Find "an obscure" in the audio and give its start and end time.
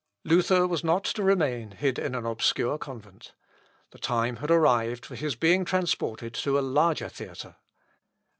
2.15-2.79